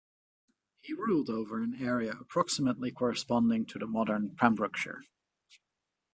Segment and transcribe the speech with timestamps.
[0.79, 5.03] He ruled over an area approximately corresponding to the modern Pembrokeshire.